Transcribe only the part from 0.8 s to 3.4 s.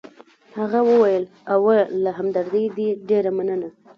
وویل: اوه، له همدردۍ دي ډېره